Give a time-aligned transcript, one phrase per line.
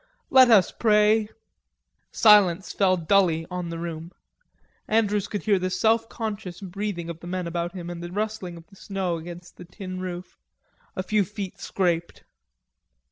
[0.31, 1.29] Let us pray!"
[2.11, 4.09] Silence fell dully on the room.
[4.87, 8.65] Andrews could hear the selfconscious breathing of the men about him, and the rustling of
[8.65, 10.39] the snow against the tin roof.
[10.95, 12.23] A few feet scraped.